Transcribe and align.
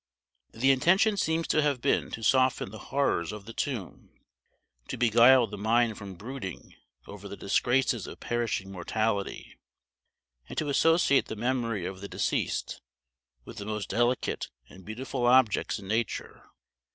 The 0.51 0.71
intention 0.71 1.15
seems 1.15 1.47
to 1.49 1.61
have 1.61 1.79
been 1.79 2.09
to 2.09 2.23
soften 2.23 2.71
the 2.71 2.85
horrors 2.89 3.31
of 3.31 3.45
the 3.45 3.53
tomb, 3.53 4.09
to 4.87 4.97
beguile 4.97 5.45
the 5.45 5.59
mind 5.59 5.95
from 5.95 6.15
brooding 6.15 6.73
over 7.05 7.27
the 7.27 7.37
disgraces 7.37 8.07
of 8.07 8.19
perishing 8.19 8.71
mortality, 8.71 9.59
and 10.49 10.57
to 10.57 10.69
associate 10.69 11.27
the 11.27 11.35
memory 11.35 11.85
of 11.85 12.01
the 12.01 12.09
deceased 12.09 12.81
with 13.45 13.57
the 13.57 13.65
most 13.67 13.89
delicate 13.89 14.49
and 14.67 14.83
beautiful 14.85 15.27
objects 15.27 15.77
in 15.77 15.87
nature. 15.87 16.45